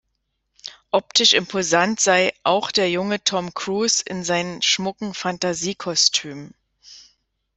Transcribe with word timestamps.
Optisch 0.89 1.33
imposant 1.35 1.99
sei 1.99 2.33
„auch 2.41 2.71
der 2.71 2.89
junge 2.89 3.23
Tom 3.23 3.53
Cruise 3.53 4.01
in 4.03 4.23
seinen 4.23 4.63
schmucken 4.63 5.13
Fantasie-Kostümen“. 5.13 6.55